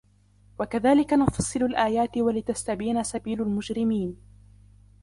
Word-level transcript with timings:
وكذلك 0.59 1.13
نفصل 1.13 1.63
الآيات 1.63 2.17
ولتستبين 2.17 3.03
سبيل 3.03 3.41
المجرمين 3.41 4.15